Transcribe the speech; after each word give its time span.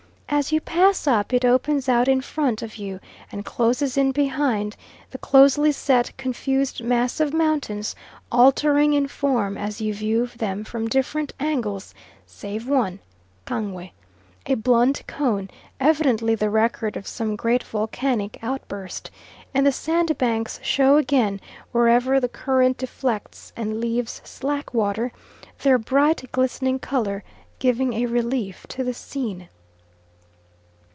As 0.33 0.53
you 0.53 0.61
pass 0.61 1.07
up 1.07 1.33
it 1.33 1.43
opens 1.43 1.89
out 1.89 2.07
in 2.07 2.21
front 2.21 2.61
of 2.61 2.77
you 2.77 3.01
and 3.33 3.43
closes 3.43 3.97
in 3.97 4.13
behind, 4.13 4.77
the 5.09 5.17
closely 5.17 5.73
set 5.73 6.15
confused 6.15 6.81
mass 6.81 7.19
of 7.19 7.33
mountains 7.33 7.97
altering 8.31 8.93
in 8.93 9.09
form 9.09 9.57
as 9.57 9.81
you 9.81 9.93
view 9.93 10.27
them 10.27 10.63
from 10.63 10.87
different 10.87 11.33
angles, 11.37 11.93
save 12.25 12.65
one, 12.65 12.99
Kangwe 13.45 13.91
a 14.45 14.53
blunt 14.55 15.03
cone, 15.05 15.49
evidently 15.81 16.33
the 16.33 16.49
record 16.49 16.95
of 16.95 17.05
some 17.07 17.35
great 17.35 17.61
volcanic 17.61 18.39
outburst; 18.41 19.11
and 19.53 19.67
the 19.67 19.71
sandbanks 19.73 20.61
show 20.63 20.95
again 20.95 21.41
wherever 21.73 22.21
the 22.21 22.29
current 22.29 22.77
deflects 22.77 23.51
and 23.57 23.81
leaves 23.81 24.21
slack 24.23 24.73
water, 24.73 25.11
their 25.61 25.77
bright 25.77 26.23
glistening 26.31 26.79
colour 26.79 27.21
giving 27.59 27.91
a 27.91 28.05
relief 28.05 28.65
to 28.69 28.81
the 28.81 28.93
scene. 28.93 29.49